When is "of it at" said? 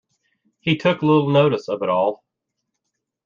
1.69-1.89